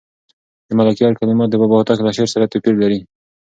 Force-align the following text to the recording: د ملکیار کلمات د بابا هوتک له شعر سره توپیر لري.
د 0.67 0.69
ملکیار 0.79 1.13
کلمات 1.19 1.49
د 1.51 1.55
بابا 1.61 1.75
هوتک 1.77 1.99
له 2.03 2.11
شعر 2.17 2.29
سره 2.35 2.49
توپیر 2.51 2.73
لري. 2.83 2.99